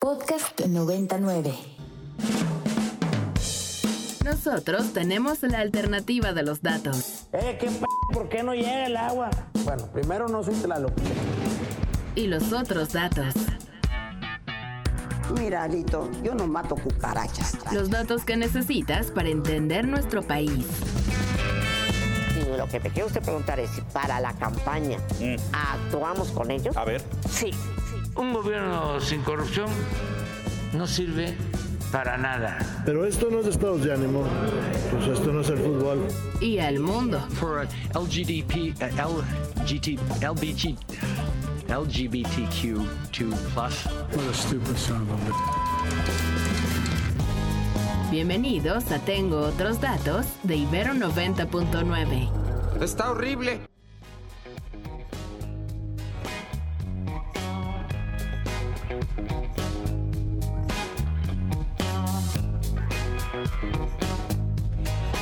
Podcast 0.00 0.58
99. 0.64 1.52
Nosotros 4.24 4.94
tenemos 4.94 5.42
la 5.42 5.58
alternativa 5.58 6.32
de 6.32 6.42
los 6.42 6.62
datos. 6.62 7.26
Eh, 7.34 7.58
¿qué 7.60 7.66
p 7.66 7.84
¿Por 8.10 8.30
qué 8.30 8.42
no 8.42 8.54
llega 8.54 8.86
el 8.86 8.96
agua? 8.96 9.28
Bueno, 9.62 9.86
primero 9.92 10.26
no 10.26 10.42
soy 10.42 10.54
Tlaloc. 10.54 10.92
Y 12.14 12.28
los 12.28 12.50
otros 12.50 12.94
datos. 12.94 13.34
Mira, 15.38 15.68
yo 15.68 16.34
no 16.34 16.46
mato 16.46 16.76
cucarachas. 16.76 17.58
Los 17.70 17.90
datos 17.90 18.24
que 18.24 18.38
necesitas 18.38 19.10
para 19.10 19.28
entender 19.28 19.86
nuestro 19.86 20.22
país. 20.22 20.64
Y 22.40 22.56
lo 22.56 22.66
que 22.68 22.80
te 22.80 22.88
quiero 22.88 23.08
usted 23.08 23.20
preguntar 23.20 23.60
es 23.60 23.68
si 23.68 23.82
para 23.82 24.18
la 24.18 24.32
campaña 24.32 24.96
actuamos 25.52 26.30
con 26.30 26.50
ellos. 26.50 26.74
A 26.74 26.86
ver. 26.86 27.02
Sí. 27.28 27.50
Un 28.16 28.32
gobierno 28.32 29.00
sin 29.00 29.22
corrupción 29.22 29.68
no 30.72 30.86
sirve 30.86 31.34
para 31.90 32.16
nada. 32.16 32.58
Pero 32.84 33.04
esto 33.04 33.28
no 33.30 33.40
es 33.40 33.46
estados 33.46 33.82
de 33.82 33.92
ánimo. 33.92 34.24
Pues 34.90 35.06
esto 35.18 35.32
no 35.32 35.40
es 35.40 35.48
el 35.48 35.58
fútbol. 35.58 36.06
Y 36.40 36.58
el 36.58 36.80
mundo. 36.80 37.20
For 37.34 37.66
LGDP, 37.94 38.74
uh, 38.80 39.22
LGT, 39.62 39.98
LBG, 40.22 40.76
LGBTQ2+. 41.68 42.86
What 43.56 44.28
a 44.28 44.34
stupid 44.34 44.76
son 44.76 45.02
of 45.02 45.10
a 45.10 45.16
Bienvenidos 48.10 48.90
a 48.90 48.98
Tengo 48.98 49.38
otros 49.38 49.80
datos 49.80 50.26
de 50.42 50.56
Ibero 50.56 50.94
90.9. 50.94 52.28
Está 52.82 53.12
horrible. 53.12 53.69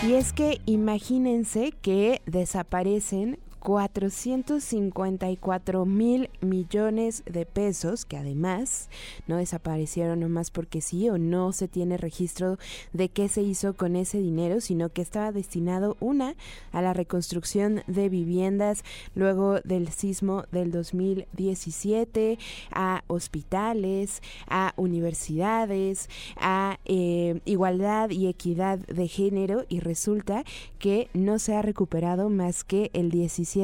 Y 0.01 0.15
es 0.15 0.33
que 0.33 0.61
imagínense 0.65 1.73
que 1.83 2.23
desaparecen 2.25 3.41
454 3.61 5.85
mil 5.85 6.31
millones 6.41 7.23
de 7.27 7.45
pesos 7.45 8.05
que 8.05 8.17
además 8.17 8.89
no 9.27 9.37
desaparecieron 9.37 10.21
nomás 10.21 10.51
porque 10.51 10.81
sí 10.81 11.11
o 11.11 11.19
no 11.19 11.53
se 11.53 11.69
tiene 11.69 11.97
registro 11.97 12.59
de 12.93 13.09
qué 13.09 13.29
se 13.29 13.43
hizo 13.43 13.75
con 13.75 13.97
ese 13.97 14.19
dinero, 14.19 14.61
sino 14.61 14.91
que 14.91 15.03
estaba 15.03 15.33
destinado 15.33 15.97
una 16.01 16.35
a 16.73 16.83
la 16.83 16.93
reconstrucción 16.93 17.83
de 17.87 18.09
viviendas 18.09 18.85
luego 19.15 19.61
del 19.61 19.89
sismo 19.89 20.45
del 20.53 20.71
2017, 20.71 22.39
a 22.71 23.03
hospitales, 23.09 24.23
a 24.47 24.73
universidades, 24.77 26.09
a 26.37 26.79
eh, 26.85 27.41
igualdad 27.45 28.11
y 28.11 28.29
equidad 28.29 28.79
de 28.79 29.09
género 29.09 29.65
y 29.69 29.81
resulta 29.81 30.45
que 30.79 31.09
no 31.13 31.39
se 31.39 31.57
ha 31.57 31.63
recuperado 31.63 32.31
más 32.31 32.65
que 32.65 32.91
el 32.93 33.11
17 33.11 33.58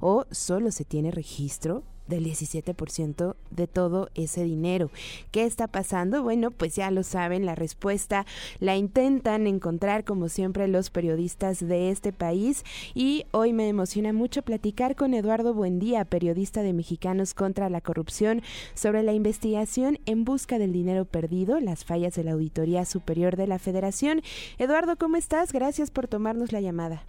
o 0.00 0.26
solo 0.30 0.70
se 0.70 0.84
tiene 0.84 1.10
registro 1.10 1.82
del 2.06 2.24
17% 2.26 3.36
de 3.50 3.66
todo 3.66 4.10
ese 4.14 4.44
dinero. 4.44 4.90
¿Qué 5.30 5.44
está 5.44 5.68
pasando? 5.68 6.22
Bueno, 6.22 6.50
pues 6.50 6.74
ya 6.74 6.90
lo 6.90 7.02
saben, 7.02 7.46
la 7.46 7.54
respuesta 7.54 8.26
la 8.60 8.76
intentan 8.76 9.46
encontrar 9.46 10.04
como 10.04 10.28
siempre 10.28 10.68
los 10.68 10.90
periodistas 10.90 11.66
de 11.66 11.90
este 11.90 12.12
país 12.12 12.64
y 12.94 13.24
hoy 13.30 13.52
me 13.52 13.68
emociona 13.68 14.12
mucho 14.12 14.42
platicar 14.42 14.96
con 14.96 15.14
Eduardo 15.14 15.54
Buendía, 15.54 16.04
periodista 16.04 16.62
de 16.62 16.72
Mexicanos 16.72 17.34
contra 17.34 17.70
la 17.70 17.80
Corrupción, 17.80 18.42
sobre 18.74 19.02
la 19.02 19.12
investigación 19.12 19.98
en 20.06 20.24
busca 20.24 20.58
del 20.58 20.72
dinero 20.72 21.04
perdido, 21.04 21.60
las 21.60 21.84
fallas 21.84 22.14
de 22.14 22.24
la 22.24 22.32
Auditoría 22.32 22.84
Superior 22.84 23.36
de 23.36 23.46
la 23.46 23.58
Federación. 23.58 24.22
Eduardo, 24.58 24.96
¿cómo 24.96 25.16
estás? 25.16 25.52
Gracias 25.52 25.90
por 25.90 26.08
tomarnos 26.08 26.52
la 26.52 26.60
llamada. 26.60 27.04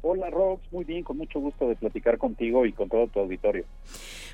Hola 0.00 0.30
Rox, 0.30 0.62
muy 0.72 0.84
bien, 0.84 1.02
con 1.02 1.18
mucho 1.18 1.40
gusto 1.40 1.68
de 1.68 1.74
platicar 1.74 2.18
contigo 2.18 2.64
y 2.66 2.72
con 2.72 2.88
todo 2.88 3.08
tu 3.08 3.18
auditorio. 3.18 3.64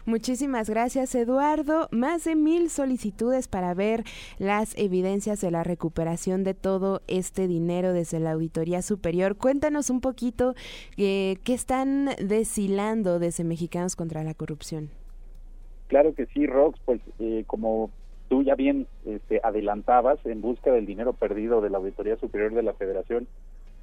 Muchísimas 0.04 0.68
gracias 0.68 1.14
Eduardo. 1.14 1.88
Más 1.90 2.24
de 2.24 2.34
mil 2.34 2.68
solicitudes 2.68 3.48
para 3.48 3.72
ver 3.72 4.04
las 4.38 4.76
evidencias 4.76 5.40
de 5.40 5.50
la 5.50 5.64
recuperación 5.64 6.44
de 6.44 6.52
todo 6.52 7.00
este 7.08 7.48
dinero 7.48 7.94
desde 7.94 8.20
la 8.20 8.32
Auditoría 8.32 8.82
Superior. 8.82 9.36
Cuéntanos 9.36 9.88
un 9.88 10.02
poquito 10.02 10.54
eh, 10.98 11.36
qué 11.44 11.54
están 11.54 12.10
deshilando 12.22 13.18
desde 13.18 13.44
Mexicanos 13.44 13.96
contra 13.96 14.22
la 14.22 14.34
Corrupción. 14.34 14.90
Claro 15.88 16.14
que 16.14 16.26
sí, 16.26 16.46
Rox, 16.46 16.78
pues 16.84 17.00
eh, 17.18 17.44
como 17.46 17.90
tú 18.28 18.42
ya 18.42 18.54
bien 18.54 18.86
este, 19.06 19.40
adelantabas, 19.42 20.18
en 20.26 20.40
busca 20.40 20.72
del 20.72 20.86
dinero 20.86 21.12
perdido 21.14 21.60
de 21.60 21.70
la 21.70 21.78
Auditoría 21.78 22.16
Superior 22.16 22.52
de 22.52 22.62
la 22.62 22.74
Federación, 22.74 23.26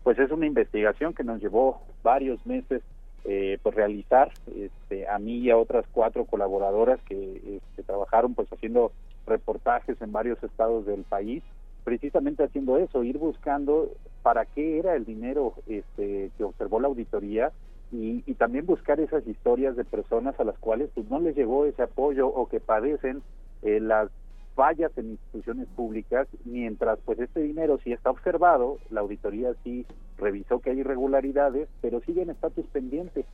pues 0.04 0.18
es 0.20 0.32
una 0.32 0.46
investigación 0.46 1.14
que 1.14 1.24
nos 1.24 1.42
llevó 1.42 1.82
varios 2.04 2.46
meses 2.46 2.82
eh, 3.24 3.60
pues 3.62 3.76
realizar 3.76 4.32
este, 4.56 5.08
a 5.08 5.20
mí 5.20 5.38
y 5.38 5.52
a 5.52 5.58
otras 5.58 5.86
cuatro 5.92 6.26
colaboradoras 6.26 7.00
que 7.04 7.58
este, 7.58 7.84
trabajaron 7.84 8.34
pues 8.34 8.52
haciendo 8.52 8.92
reportajes 9.28 10.02
en 10.02 10.12
varios 10.12 10.42
estados 10.44 10.86
del 10.86 11.04
país 11.04 11.44
precisamente 11.84 12.44
haciendo 12.44 12.78
eso 12.78 13.04
ir 13.04 13.18
buscando 13.18 13.92
para 14.24 14.46
qué 14.46 14.80
era 14.80 14.96
el 14.96 15.06
dinero 15.06 15.54
este, 15.68 16.32
que 16.38 16.44
observó 16.44 16.80
la 16.80 16.88
auditoría 16.88 17.52
y, 17.92 18.24
y, 18.26 18.36
también 18.36 18.66
buscar 18.66 19.02
esas 19.02 19.28
historias 19.28 19.76
de 19.76 19.84
personas 19.84 20.40
a 20.40 20.46
las 20.46 20.58
cuales 20.60 20.90
pues 20.96 21.10
no 21.10 21.20
les 21.20 21.36
llegó 21.36 21.66
ese 21.66 21.84
apoyo 21.84 22.28
o 22.28 22.48
que 22.48 22.62
padecen 22.62 23.22
eh, 23.64 23.82
las 23.82 24.10
fallas 24.56 24.92
en 24.98 25.12
instituciones 25.12 25.68
públicas, 25.76 26.28
mientras 26.46 27.00
pues 27.06 27.20
este 27.20 27.42
dinero 27.42 27.80
sí 27.84 27.92
está 27.94 28.10
observado, 28.10 28.78
la 28.90 29.02
auditoría 29.02 29.54
sí 29.64 29.86
revisó 30.18 30.60
que 30.60 30.72
hay 30.72 30.80
irregularidades, 30.80 31.68
pero 31.82 32.02
siguen 32.02 32.30
estatus 32.30 32.66
pendientes. 32.68 33.26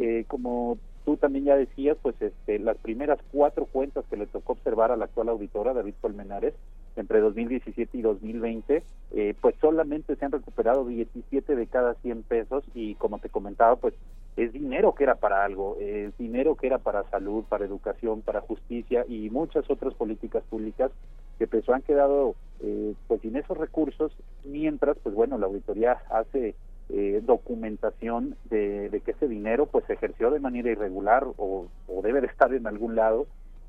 eh, 0.00 0.24
como 0.26 0.78
tú 1.04 1.16
también 1.16 1.44
ya 1.44 1.56
decías, 1.56 1.96
pues 2.02 2.20
este, 2.20 2.58
las 2.58 2.76
primeras 2.78 3.18
cuatro 3.32 3.66
cuentas 3.66 4.04
que 4.08 4.16
le 4.16 4.26
tocó 4.26 4.54
observar 4.54 4.90
a 4.90 4.96
la 4.96 5.06
actual 5.06 5.28
auditora, 5.28 5.74
David 5.74 5.94
Colmenares, 6.00 6.54
entre 6.96 7.20
2017 7.20 7.96
y 7.98 8.02
2020, 8.02 8.82
eh, 9.12 9.34
pues 9.40 9.54
solamente 9.60 10.16
se 10.16 10.24
han 10.24 10.32
recuperado 10.32 10.86
17 10.86 11.56
de 11.56 11.66
cada 11.66 11.94
100 11.94 12.22
pesos 12.24 12.64
y 12.74 12.94
como 12.96 13.18
te 13.18 13.28
comentaba, 13.28 13.76
pues 13.76 13.94
es 14.44 14.52
dinero 14.52 14.94
que 14.94 15.04
era 15.04 15.16
para 15.16 15.44
algo, 15.44 15.76
es 15.80 16.16
dinero 16.16 16.54
que 16.54 16.66
era 16.66 16.78
para 16.78 17.08
salud, 17.10 17.44
para 17.48 17.64
educación, 17.64 18.22
para 18.22 18.40
justicia 18.40 19.04
y 19.08 19.28
muchas 19.30 19.68
otras 19.70 19.94
políticas 19.94 20.42
públicas 20.48 20.90
que 21.38 21.46
pues 21.46 21.68
han 21.68 21.82
quedado 21.82 22.34
eh, 22.62 22.94
pues 23.08 23.20
sin 23.22 23.36
esos 23.36 23.56
recursos, 23.56 24.12
mientras 24.44 24.96
pues 24.98 25.14
bueno, 25.14 25.38
la 25.38 25.46
auditoría 25.46 25.98
hace 26.10 26.54
eh, 26.90 27.22
documentación 27.24 28.36
de, 28.50 28.90
de, 28.90 29.00
que 29.00 29.12
ese 29.12 29.28
dinero 29.28 29.66
pues 29.66 29.84
se 29.86 29.94
ejerció 29.94 30.30
de 30.30 30.40
manera 30.40 30.70
irregular 30.70 31.24
o, 31.36 31.66
o 31.88 32.02
debe 32.02 32.20
de 32.20 32.26
estar 32.26 32.52
en 32.52 32.66
algún 32.66 32.96
lado, 32.96 33.26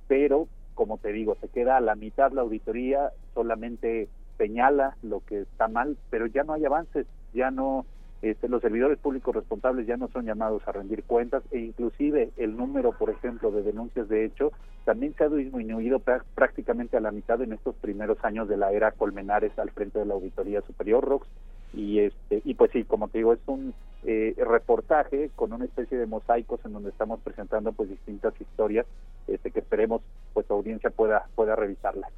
pero 0.07 0.47
como 0.73 0.97
te 0.97 1.11
digo, 1.11 1.37
se 1.41 1.47
queda 1.47 1.77
a 1.77 1.81
la 1.81 1.95
mitad 1.95 2.31
la 2.31 2.41
auditoría, 2.41 3.11
solamente 3.33 4.09
señala 4.37 4.97
lo 5.03 5.19
que 5.25 5.41
está 5.41 5.67
mal, 5.67 5.97
pero 6.09 6.25
ya 6.25 6.43
no 6.43 6.53
hay 6.53 6.65
avances, 6.65 7.05
ya 7.33 7.51
no 7.51 7.85
este, 8.21 8.47
los 8.47 8.61
servidores 8.61 8.99
públicos 8.99 9.35
responsables 9.35 9.87
ya 9.87 9.97
no 9.97 10.07
son 10.09 10.25
llamados 10.25 10.61
a 10.67 10.71
rendir 10.71 11.03
cuentas 11.03 11.43
e 11.51 11.59
inclusive 11.59 12.29
el 12.37 12.55
número, 12.55 12.91
por 12.91 13.09
ejemplo, 13.09 13.51
de 13.51 13.63
denuncias 13.63 14.07
de 14.09 14.25
hecho 14.25 14.51
también 14.85 15.13
se 15.15 15.23
ha 15.23 15.29
disminuido 15.29 15.99
prácticamente 15.99 16.97
a 16.97 17.01
la 17.01 17.11
mitad 17.11 17.41
en 17.41 17.53
estos 17.53 17.75
primeros 17.75 18.17
años 18.23 18.47
de 18.47 18.57
la 18.57 18.71
era 18.71 18.91
Colmenares 18.91 19.57
al 19.57 19.71
frente 19.71 19.99
de 19.99 20.05
la 20.05 20.15
Auditoría 20.15 20.61
Superior 20.61 21.03
ROX. 21.03 21.27
Y 21.73 21.99
este 21.99 22.41
y 22.43 22.53
pues 22.55 22.71
sí 22.71 22.83
como 22.83 23.07
te 23.07 23.19
digo 23.19 23.31
es 23.31 23.39
un 23.45 23.73
eh, 24.03 24.35
reportaje 24.37 25.29
con 25.35 25.53
una 25.53 25.63
especie 25.63 25.97
de 25.97 26.05
mosaicos 26.05 26.59
en 26.65 26.73
donde 26.73 26.89
estamos 26.89 27.21
presentando 27.21 27.71
pues 27.71 27.89
distintas 27.89 28.33
historias 28.41 28.85
este 29.27 29.51
que 29.51 29.59
esperemos 29.59 30.01
pues 30.33 30.51
audiencia 30.51 30.89
pueda 30.89 31.27
pueda 31.33 31.55
revisarla 31.55 32.09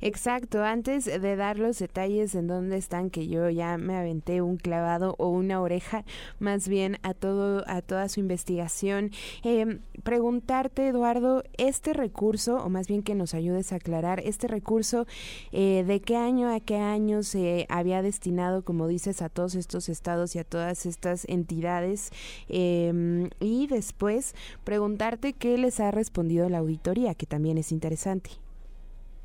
exacto 0.00 0.64
antes 0.64 1.04
de 1.04 1.36
dar 1.36 1.58
los 1.58 1.78
detalles 1.78 2.34
en 2.34 2.46
dónde 2.46 2.78
están 2.78 3.10
que 3.10 3.28
yo 3.28 3.50
ya 3.50 3.76
me 3.76 3.96
aventé 3.96 4.40
un 4.40 4.56
clavado 4.56 5.14
o 5.18 5.28
una 5.28 5.60
oreja 5.60 6.04
más 6.38 6.68
bien 6.68 6.98
a 7.02 7.12
todo 7.12 7.64
a 7.66 7.82
toda 7.82 8.08
su 8.08 8.20
investigación 8.20 9.10
eh, 9.44 9.80
preguntarte 10.02 10.88
Eduardo 10.88 11.42
este 11.58 11.92
recurso 11.92 12.56
o 12.56 12.70
más 12.70 12.88
bien 12.88 13.02
que 13.02 13.14
nos 13.14 13.34
ayudes 13.34 13.72
a 13.72 13.76
aclarar 13.76 14.20
este 14.20 14.48
recurso 14.48 15.06
eh, 15.52 15.84
de 15.86 16.00
qué 16.00 16.16
año 16.16 16.48
a 16.48 16.60
qué 16.60 16.76
año 16.76 17.22
se 17.22 17.66
había 17.68 18.00
destinado 18.00 18.64
como 18.64 18.88
dice 18.88 19.10
a 19.20 19.28
todos 19.28 19.56
estos 19.56 19.88
estados 19.88 20.36
y 20.36 20.38
a 20.38 20.44
todas 20.44 20.86
estas 20.86 21.24
entidades 21.28 22.10
eh, 22.48 23.28
y 23.40 23.66
después 23.66 24.34
preguntarte 24.64 25.32
qué 25.32 25.58
les 25.58 25.80
ha 25.80 25.90
respondido 25.90 26.48
la 26.48 26.58
auditoría, 26.58 27.14
que 27.14 27.26
también 27.26 27.58
es 27.58 27.72
interesante. 27.72 28.30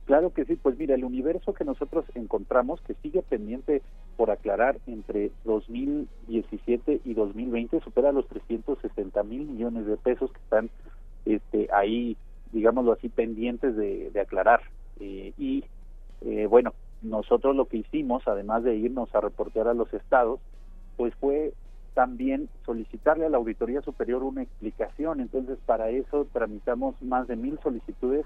Claro 0.05 0.31
que 0.33 0.45
sí, 0.45 0.55
pues 0.55 0.77
mira, 0.77 0.95
el 0.95 1.03
universo 1.03 1.53
que 1.53 1.65
nosotros 1.65 2.05
encontramos, 2.13 2.79
que 2.81 2.93
sigue 3.01 3.23
pendiente 3.23 3.81
por 4.17 4.29
aclarar 4.29 4.77
entre 4.85 5.31
2017 5.45 7.01
y 7.03 7.13
2020, 7.15 7.79
supera 7.81 8.11
los 8.11 8.27
360 8.27 9.23
mil 9.23 9.47
millones 9.47 9.87
de 9.87 9.97
pesos 9.97 10.31
que 10.31 10.39
están 10.39 10.69
este, 11.25 11.67
ahí 11.73 12.15
digámoslo 12.55 12.93
así, 12.93 13.09
pendientes 13.09 13.75
de, 13.75 14.11
aclarar. 14.19 14.61
Eh, 14.99 15.33
y 15.37 15.63
eh, 16.21 16.47
bueno, 16.47 16.73
nosotros 17.01 17.55
lo 17.55 17.65
que 17.65 17.77
hicimos, 17.77 18.23
además 18.27 18.63
de 18.63 18.75
irnos 18.75 19.13
a 19.13 19.21
reportear 19.21 19.67
a 19.67 19.73
los 19.73 19.93
estados, 19.93 20.39
pues 20.97 21.13
fue 21.15 21.53
también 21.93 22.49
solicitarle 22.65 23.25
a 23.25 23.29
la 23.29 23.37
Auditoría 23.37 23.81
Superior 23.81 24.23
una 24.23 24.41
explicación. 24.43 25.19
Entonces, 25.19 25.57
para 25.65 25.89
eso 25.89 26.27
tramitamos 26.31 26.99
más 27.01 27.27
de 27.27 27.35
mil 27.35 27.59
solicitudes 27.61 28.25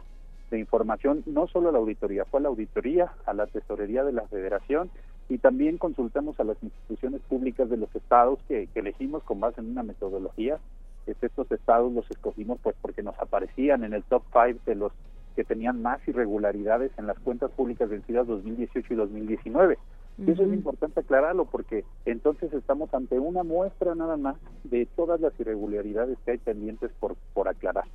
de 0.49 0.59
información, 0.59 1.23
no 1.25 1.47
solo 1.47 1.69
a 1.69 1.71
la 1.71 1.79
auditoría, 1.79 2.25
fue 2.25 2.39
a 2.39 2.43
la 2.43 2.49
auditoría, 2.49 3.11
a 3.25 3.33
la 3.33 3.47
tesorería 3.47 4.03
de 4.03 4.13
la 4.13 4.27
federación 4.27 4.89
y 5.29 5.37
también 5.37 5.77
consultamos 5.77 6.39
a 6.39 6.43
las 6.43 6.61
instituciones 6.63 7.21
públicas 7.21 7.69
de 7.69 7.77
los 7.77 7.93
estados 7.95 8.39
que, 8.47 8.67
elegimos 8.75 9.23
con 9.23 9.39
base 9.39 9.61
en 9.61 9.71
una 9.71 9.83
metodología. 9.83 10.57
estos 11.05 11.51
estados 11.51 11.91
los 11.93 12.09
escogimos 12.09 12.59
pues 12.61 12.75
porque 12.81 13.03
nos 13.03 13.17
aparecían 13.19 13.83
en 13.83 13.93
el 13.93 14.03
top 14.03 14.23
5 14.31 14.59
de 14.65 14.75
los 14.75 14.91
que 15.35 15.43
tenían 15.43 15.81
más 15.81 16.05
irregularidades 16.07 16.91
en 16.97 17.07
las 17.07 17.17
cuentas 17.19 17.51
públicas 17.51 17.89
vencidas 17.89 18.27
2018 18.27 18.93
y 18.93 18.97
2019. 18.97 19.77
Y 20.17 20.31
eso 20.31 20.43
es 20.43 20.51
importante 20.51 20.99
aclararlo 20.99 21.45
porque 21.45 21.85
entonces 22.05 22.51
estamos 22.51 22.93
ante 22.93 23.19
una 23.19 23.43
muestra 23.43 23.95
nada 23.95 24.17
más 24.17 24.35
de 24.65 24.85
todas 24.97 25.21
las 25.21 25.39
irregularidades 25.39 26.17
que 26.25 26.31
hay 26.31 26.37
pendientes 26.39 26.91
por, 26.99 27.15
por 27.33 27.47
aclarar. 27.47 27.85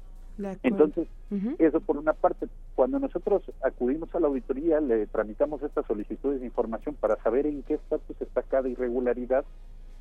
Entonces, 0.62 1.08
eso 1.58 1.80
por 1.80 1.96
una 1.96 2.12
parte, 2.12 2.46
cuando 2.74 2.98
nosotros 2.98 3.42
acudimos 3.62 4.14
a 4.14 4.20
la 4.20 4.26
auditoría, 4.26 4.80
le 4.80 5.06
tramitamos 5.06 5.62
estas 5.62 5.86
solicitudes 5.86 6.40
de 6.40 6.46
información 6.46 6.96
para 6.96 7.16
saber 7.22 7.46
en 7.46 7.62
qué 7.62 7.74
estatus 7.74 8.20
está 8.20 8.42
cada 8.42 8.68
irregularidad, 8.68 9.44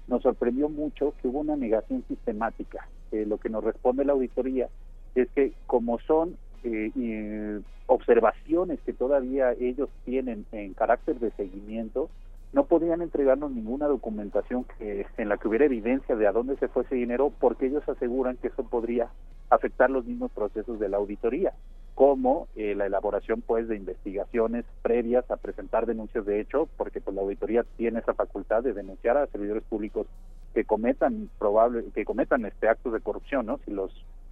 nos 0.08 0.24
sorprendió 0.24 0.70
mucho 0.70 1.14
que 1.22 1.28
hubo 1.28 1.40
una 1.40 1.56
negación 1.56 2.04
sistemática. 2.08 2.88
lo 3.12 3.38
que 3.38 3.50
nos 3.50 3.64
responde 3.64 4.06
la 4.06 4.14
auditoría 4.14 4.70
es 5.16 5.30
que 5.32 5.54
como 5.68 6.00
son 6.00 6.36
eh, 6.64 7.62
observaciones 7.88 8.80
que 8.86 8.94
todavía 8.94 9.52
ellos 9.52 9.90
tienen 10.06 10.46
en 10.52 10.74
carácter 10.74 11.20
de 11.20 11.32
seguimiento, 11.32 12.10
no 12.54 12.66
podían 12.66 13.02
entregarnos 13.02 13.52
ninguna 13.52 13.88
documentación 13.88 14.66
que 14.78 15.08
en 15.18 15.28
la 15.28 15.38
que 15.38 15.48
hubiera 15.48 15.66
evidencia 15.66 16.16
de 16.16 16.28
a 16.28 16.32
dónde 16.32 16.56
se 16.58 16.68
fue 16.68 16.84
ese 16.84 16.96
dinero 16.96 17.32
porque 17.40 17.66
ellos 17.66 17.88
aseguran 17.90 18.38
que 18.38 18.48
eso 18.48 18.64
podría 18.64 19.10
afectar 19.50 19.90
los 19.90 20.06
mismos 20.06 20.32
procesos 20.32 20.80
de 20.80 20.88
la 20.88 20.98
auditoría 20.98 21.54
como 21.96 22.48
eh, 22.56 22.76
la 22.76 22.86
elaboración 22.86 23.42
pues 23.42 23.68
de 23.68 23.76
investigaciones 23.76 24.66
previas 24.84 25.30
a 25.32 25.38
presentar 25.38 25.88
denuncias 25.88 26.26
de 26.26 26.40
hecho 26.40 26.70
porque 26.78 27.02
pues 27.02 27.16
la 27.16 27.24
auditoría 27.24 27.66
tiene 27.76 28.00
esa 28.00 28.14
facultad 28.14 28.64
de 28.64 28.74
denunciar 28.74 29.18
a 29.18 29.28
servidores 29.28 29.64
públicos 29.64 30.06
que 30.54 30.64
cometan 30.64 31.30
probable 31.40 31.86
que 31.94 32.06
cometan 32.06 32.46
este 32.46 32.70
actos 32.70 32.94
de 32.94 33.02
corrupción 33.02 33.48
no 33.48 33.60
si 33.66 33.72
los 33.72 33.92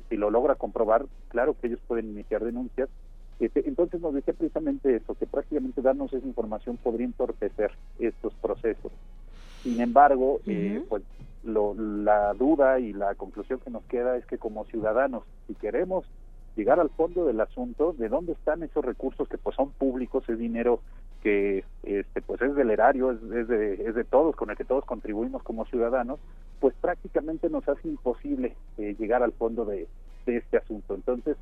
si 0.10 0.18
lo 0.18 0.30
logra 0.30 0.56
comprobar 0.56 1.06
claro 1.30 1.56
que 1.60 1.68
ellos 1.68 1.80
pueden 1.88 2.12
iniciar 2.12 2.44
denuncias 2.44 2.90
este, 3.42 3.68
entonces 3.68 4.00
nos 4.00 4.14
decía 4.14 4.36
precisamente 4.36 4.96
eso, 4.96 5.16
que 5.16 5.26
prácticamente 5.26 5.82
darnos 5.82 6.14
esa 6.14 6.28
información 6.28 6.78
podría 6.78 7.08
entorpecer 7.08 7.72
estos 8.00 8.34
procesos. 8.36 8.92
Sin 9.64 9.82
embargo, 9.82 10.40
eh, 10.46 10.84
pues 10.88 11.04
la 11.44 12.34
duda 12.36 12.80
y 12.80 12.94
la 12.94 13.16
conclusión 13.16 13.60
que 13.60 13.72
nos 13.72 13.84
queda 13.86 14.16
es 14.16 14.26
que 14.28 14.38
como 14.38 14.66
ciudadanos, 14.66 15.24
si 15.48 15.56
queremos 15.56 16.06
llegar 16.56 16.80
al 16.80 16.92
fondo 16.92 17.26
del 17.26 17.42
asunto, 17.42 17.96
de 17.98 18.10
dónde 18.10 18.34
están 18.34 18.62
esos 18.62 18.86
recursos 18.86 19.28
que 19.28 19.40
pues 19.40 19.56
son 19.56 19.72
públicos, 19.72 20.24
es 20.30 20.38
dinero 20.38 20.82
que 21.24 21.64
este 21.82 22.22
pues 22.22 22.42
es 22.44 22.54
del 22.56 22.70
erario, 22.70 23.12
es, 23.12 23.48
de, 23.48 23.74
es 23.88 23.96
de 23.96 24.04
todos, 24.04 24.36
con 24.36 24.52
el 24.52 24.58
que 24.58 24.66
todos 24.66 24.86
contribuimos 24.86 25.42
como 25.42 25.66
ciudadanos, 25.66 26.20
pues 26.60 26.76
prácticamente 26.80 27.50
nos 27.50 27.68
hace 27.68 27.88
imposible 27.88 28.56
eh, 28.78 28.96
llegar 29.00 29.24
al 29.24 29.32
fondo 29.32 29.66
de, 29.66 29.88
de 30.28 30.38
este 30.38 30.58
asunto. 30.58 30.94
Entonces, 30.94 31.38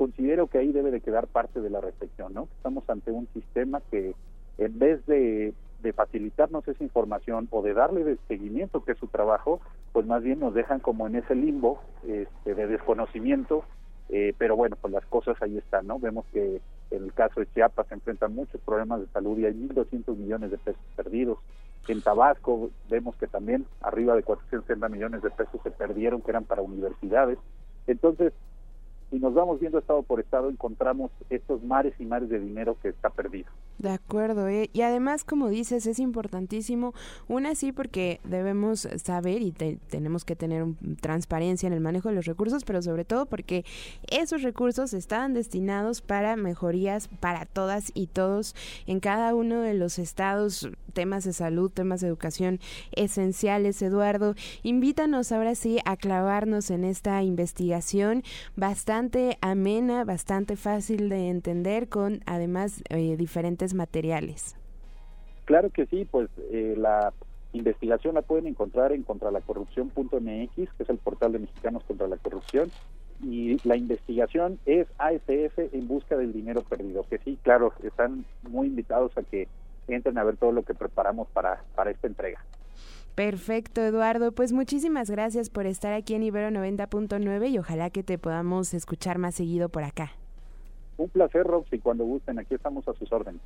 considero 0.00 0.46
que 0.46 0.56
ahí 0.56 0.72
debe 0.72 0.90
de 0.90 1.02
quedar 1.02 1.26
parte 1.26 1.60
de 1.60 1.68
la 1.68 1.82
reflexión, 1.82 2.32
¿no? 2.32 2.48
Estamos 2.56 2.88
ante 2.88 3.10
un 3.10 3.28
sistema 3.34 3.82
que 3.90 4.14
en 4.56 4.78
vez 4.78 5.04
de, 5.04 5.52
facilitarnos 5.94 6.66
esa 6.66 6.82
información 6.82 7.48
o 7.50 7.60
de 7.60 7.74
darle 7.74 8.02
de 8.04 8.16
seguimiento 8.26 8.82
que 8.82 8.92
es 8.92 8.98
su 8.98 9.08
trabajo, 9.08 9.60
pues 9.92 10.06
más 10.06 10.22
bien 10.22 10.40
nos 10.40 10.54
dejan 10.54 10.80
como 10.80 11.06
en 11.06 11.16
ese 11.16 11.34
limbo 11.34 11.82
este, 12.06 12.54
de 12.54 12.66
desconocimiento, 12.66 13.62
eh, 14.08 14.32
pero 14.38 14.56
bueno, 14.56 14.76
pues 14.80 14.90
las 14.90 15.04
cosas 15.04 15.36
ahí 15.42 15.58
están, 15.58 15.86
¿no? 15.86 15.98
Vemos 15.98 16.24
que 16.32 16.62
en 16.90 17.04
el 17.04 17.12
caso 17.12 17.40
de 17.40 17.52
Chiapas 17.52 17.86
se 17.88 17.94
enfrentan 17.94 18.34
muchos 18.34 18.58
problemas 18.62 19.00
de 19.00 19.06
salud 19.08 19.38
y 19.38 19.44
hay 19.44 19.52
1.200 19.52 20.16
millones 20.16 20.50
de 20.50 20.56
pesos 20.56 20.82
perdidos. 20.96 21.36
En 21.88 22.00
Tabasco 22.00 22.70
vemos 22.88 23.16
que 23.16 23.26
también 23.26 23.66
arriba 23.82 24.14
de 24.16 24.22
460 24.22 24.88
millones 24.88 25.20
de 25.20 25.28
pesos 25.28 25.60
se 25.62 25.70
perdieron 25.70 26.22
que 26.22 26.30
eran 26.30 26.44
para 26.44 26.62
universidades. 26.62 27.38
Entonces, 27.86 28.32
y 29.12 29.18
nos 29.18 29.34
vamos 29.34 29.58
viendo 29.58 29.78
estado 29.78 30.02
por 30.02 30.20
estado, 30.20 30.50
encontramos 30.50 31.10
estos 31.30 31.62
mares 31.64 31.94
y 31.98 32.04
mares 32.04 32.28
de 32.28 32.38
dinero 32.38 32.76
que 32.80 32.88
está 32.88 33.10
perdido. 33.10 33.50
De 33.78 33.90
acuerdo, 33.90 34.46
¿eh? 34.48 34.70
y 34.72 34.82
además, 34.82 35.24
como 35.24 35.48
dices, 35.48 35.86
es 35.86 35.98
importantísimo, 35.98 36.92
una 37.28 37.54
sí 37.54 37.72
porque 37.72 38.20
debemos 38.24 38.86
saber 39.02 39.42
y 39.42 39.52
tenemos 39.52 40.24
que 40.24 40.36
tener 40.36 40.64
transparencia 41.00 41.66
en 41.66 41.72
el 41.72 41.80
manejo 41.80 42.10
de 42.10 42.14
los 42.14 42.26
recursos, 42.26 42.64
pero 42.64 42.82
sobre 42.82 43.04
todo 43.04 43.26
porque 43.26 43.64
esos 44.10 44.42
recursos 44.42 44.92
estaban 44.92 45.32
destinados 45.32 46.02
para 46.02 46.36
mejorías 46.36 47.08
para 47.20 47.46
todas 47.46 47.90
y 47.94 48.06
todos 48.06 48.54
en 48.86 49.00
cada 49.00 49.34
uno 49.34 49.60
de 49.62 49.74
los 49.74 49.98
estados, 49.98 50.68
temas 50.92 51.24
de 51.24 51.32
salud, 51.32 51.70
temas 51.70 52.00
de 52.00 52.08
educación 52.08 52.60
esenciales. 52.92 53.80
Eduardo, 53.80 54.34
invítanos 54.62 55.32
ahora 55.32 55.54
sí 55.54 55.78
a 55.84 55.96
clavarnos 55.96 56.70
en 56.70 56.84
esta 56.84 57.22
investigación 57.22 58.22
bastante 58.56 58.99
bastante 59.00 59.38
amena, 59.40 60.04
bastante 60.04 60.56
fácil 60.56 61.08
de 61.08 61.30
entender, 61.30 61.88
con 61.88 62.20
además 62.26 62.82
eh, 62.90 63.16
diferentes 63.16 63.72
materiales. 63.72 64.58
Claro 65.46 65.70
que 65.70 65.86
sí, 65.86 66.04
pues 66.04 66.28
eh, 66.52 66.74
la 66.76 67.14
investigación 67.54 68.16
la 68.16 68.20
pueden 68.20 68.46
encontrar 68.46 68.92
en 68.92 69.02
contralacorrupción.mx, 69.02 70.54
que 70.54 70.82
es 70.82 70.90
el 70.90 70.98
portal 70.98 71.32
de 71.32 71.38
Mexicanos 71.38 71.82
contra 71.84 72.08
la 72.08 72.18
Corrupción, 72.18 72.70
y 73.22 73.56
la 73.66 73.78
investigación 73.78 74.58
es 74.66 74.86
ASF 74.98 75.58
en 75.72 75.88
busca 75.88 76.18
del 76.18 76.34
dinero 76.34 76.60
perdido, 76.60 77.06
que 77.08 77.16
sí, 77.20 77.38
claro, 77.42 77.72
están 77.82 78.26
muy 78.42 78.66
invitados 78.66 79.16
a 79.16 79.22
que 79.22 79.48
entren 79.88 80.18
a 80.18 80.24
ver 80.24 80.36
todo 80.36 80.52
lo 80.52 80.62
que 80.62 80.74
preparamos 80.74 81.26
para, 81.28 81.64
para 81.74 81.90
esta 81.90 82.06
entrega. 82.06 82.44
Perfecto, 83.20 83.82
Eduardo. 83.82 84.32
Pues 84.32 84.50
muchísimas 84.50 85.10
gracias 85.10 85.50
por 85.50 85.66
estar 85.66 85.92
aquí 85.92 86.14
en 86.14 86.22
Ibero 86.22 86.48
90.9 86.48 87.50
y 87.50 87.58
ojalá 87.58 87.90
que 87.90 88.02
te 88.02 88.16
podamos 88.16 88.72
escuchar 88.72 89.18
más 89.18 89.34
seguido 89.34 89.68
por 89.68 89.84
acá. 89.84 90.19
Un 91.00 91.08
placer, 91.08 91.46
Roxy, 91.46 91.78
cuando 91.78 92.04
gusten, 92.04 92.38
aquí 92.38 92.54
estamos 92.54 92.86
a 92.86 92.92
sus 92.92 93.10
órdenes. 93.10 93.40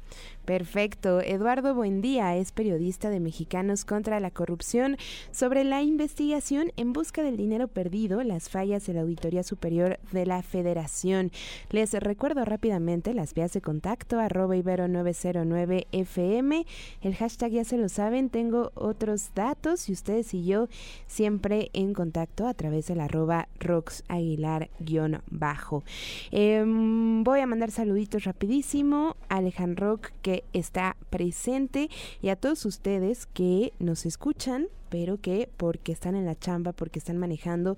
Perfecto. 0.44 1.20
Eduardo 1.20 1.72
Buendía 1.72 2.34
es 2.34 2.50
periodista 2.50 3.10
de 3.10 3.20
Mexicanos 3.20 3.84
contra 3.84 4.18
la 4.18 4.32
Corrupción 4.32 4.96
sobre 5.30 5.62
la 5.62 5.80
investigación 5.80 6.72
en 6.76 6.92
busca 6.92 7.22
del 7.22 7.36
dinero 7.36 7.68
perdido, 7.68 8.24
las 8.24 8.50
fallas 8.50 8.84
de 8.86 8.94
la 8.94 9.02
Auditoría 9.02 9.44
Superior 9.44 10.00
de 10.10 10.26
la 10.26 10.42
Federación. 10.42 11.30
Les 11.70 11.92
recuerdo 11.92 12.44
rápidamente 12.44 13.14
las 13.14 13.34
vías 13.34 13.52
de 13.52 13.60
contacto, 13.60 14.18
arroba 14.18 14.56
ibero909 14.56 15.86
FM. 15.92 16.66
El 17.02 17.14
hashtag 17.14 17.52
ya 17.52 17.62
se 17.62 17.78
lo 17.78 17.88
saben, 17.88 18.30
tengo 18.30 18.72
otros 18.74 19.30
datos 19.36 19.88
y 19.88 19.92
ustedes 19.92 20.34
y 20.34 20.44
yo 20.44 20.66
siempre 21.06 21.70
en 21.72 21.94
contacto 21.94 22.48
a 22.48 22.54
través 22.54 22.88
del 22.88 22.98
arroba 22.98 23.46
roxaguilar-bajo. 23.60 25.84
Em, 26.32 27.22
voy 27.22 27.40
a 27.40 27.43
mandar 27.46 27.70
saluditos 27.70 28.24
rapidísimo 28.24 29.16
a 29.28 29.36
Alejandro 29.36 30.00
que 30.22 30.44
está 30.52 30.96
presente 31.10 31.88
y 32.22 32.28
a 32.28 32.36
todos 32.36 32.64
ustedes 32.64 33.26
que 33.26 33.72
nos 33.78 34.06
escuchan 34.06 34.68
pero 34.88 35.18
que 35.18 35.48
porque 35.56 35.92
están 35.92 36.14
en 36.14 36.26
la 36.26 36.34
chamba, 36.34 36.72
porque 36.72 36.98
están 36.98 37.18
manejando, 37.18 37.76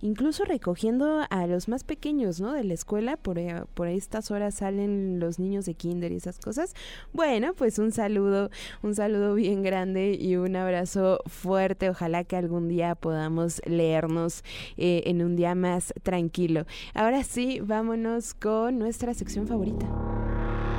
incluso 0.00 0.44
recogiendo 0.44 1.22
a 1.30 1.46
los 1.46 1.68
más 1.68 1.84
pequeños, 1.84 2.40
¿no? 2.40 2.52
De 2.52 2.64
la 2.64 2.74
escuela, 2.74 3.16
por, 3.16 3.38
eh, 3.38 3.62
por 3.74 3.88
estas 3.88 4.30
horas 4.30 4.54
salen 4.56 5.18
los 5.20 5.38
niños 5.38 5.64
de 5.66 5.74
kinder 5.74 6.12
y 6.12 6.16
esas 6.16 6.38
cosas. 6.38 6.74
Bueno, 7.12 7.54
pues 7.54 7.78
un 7.78 7.92
saludo, 7.92 8.50
un 8.82 8.94
saludo 8.94 9.34
bien 9.34 9.62
grande 9.62 10.16
y 10.18 10.36
un 10.36 10.56
abrazo 10.56 11.20
fuerte. 11.26 11.90
Ojalá 11.90 12.24
que 12.24 12.36
algún 12.36 12.68
día 12.68 12.94
podamos 12.94 13.60
leernos 13.66 14.44
eh, 14.76 15.02
en 15.06 15.22
un 15.22 15.36
día 15.36 15.54
más 15.54 15.92
tranquilo. 16.02 16.66
Ahora 16.94 17.24
sí, 17.24 17.60
vámonos 17.60 18.34
con 18.34 18.78
nuestra 18.78 19.14
sección 19.14 19.46
favorita. 19.46 20.13